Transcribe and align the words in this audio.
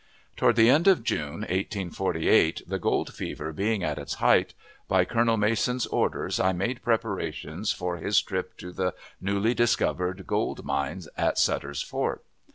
Toward 0.35 0.55
the 0.55 0.69
close 0.69 0.87
of 0.87 1.03
June, 1.03 1.41
1848, 1.41 2.63
the 2.67 2.79
gold 2.79 3.13
fever 3.13 3.53
being 3.53 3.83
at 3.83 3.99
its 3.99 4.15
height, 4.15 4.55
by 4.87 5.05
Colonel 5.05 5.37
Mason's 5.37 5.85
orders 5.85 6.39
I 6.39 6.53
made 6.53 6.81
preparations 6.81 7.71
for 7.71 7.97
his 7.97 8.19
trip 8.19 8.57
to 8.57 8.71
the 8.71 8.95
newly 9.21 9.53
discovered 9.53 10.25
gold 10.25 10.65
mines 10.65 11.07
at 11.17 11.37
Sutter's 11.37 11.83
Fort. 11.83 12.23